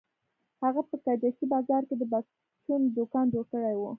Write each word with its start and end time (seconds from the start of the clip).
هغه 0.63 0.81
په 0.89 0.95
کجکي 1.05 1.45
بازار 1.53 1.81
کښې 1.89 1.95
د 1.99 2.03
پرچون 2.11 2.81
دوکان 2.97 3.25
جوړ 3.33 3.45
کړى 3.53 3.73
و. 3.75 3.81